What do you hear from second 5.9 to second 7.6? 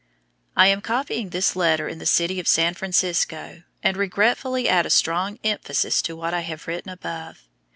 to what I have written above.